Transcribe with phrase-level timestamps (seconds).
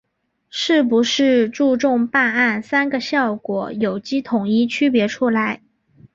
[0.49, 5.61] 是不是注重办案‘三个效果’有机统一区别出来